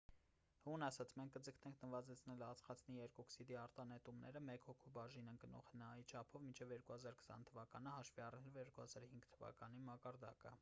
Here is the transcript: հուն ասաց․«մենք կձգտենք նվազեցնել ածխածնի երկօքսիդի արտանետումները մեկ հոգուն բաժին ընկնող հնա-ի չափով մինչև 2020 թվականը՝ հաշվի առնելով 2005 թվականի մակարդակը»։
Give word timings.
հուն 0.67 0.83
ասաց․«մենք 0.85 1.33
կձգտենք 1.35 1.83
նվազեցնել 1.83 2.41
ածխածնի 2.47 2.97
երկօքսիդի 3.01 3.57
արտանետումները 3.65 4.41
մեկ 4.49 4.65
հոգուն 4.71 4.95
բաժին 4.99 5.29
ընկնող 5.35 5.69
հնա-ի 5.75 6.07
չափով 6.15 6.49
մինչև 6.49 6.75
2020 6.81 7.47
թվականը՝ 7.53 7.95
հաշվի 7.99 8.25
առնելով 8.31 8.59
2005 8.77 9.31
թվականի 9.37 9.87
մակարդակը»։ 9.93 10.49